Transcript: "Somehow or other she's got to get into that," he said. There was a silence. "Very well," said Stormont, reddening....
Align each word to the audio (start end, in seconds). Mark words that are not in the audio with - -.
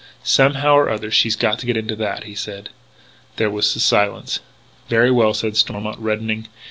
"Somehow 0.23 0.73
or 0.77 0.89
other 0.89 1.11
she's 1.11 1.35
got 1.35 1.59
to 1.59 1.67
get 1.67 1.77
into 1.77 1.95
that," 1.97 2.23
he 2.23 2.33
said. 2.33 2.69
There 3.35 3.51
was 3.51 3.75
a 3.75 3.79
silence. 3.79 4.39
"Very 4.89 5.11
well," 5.11 5.35
said 5.35 5.55
Stormont, 5.55 5.99
reddening.... 5.99 6.47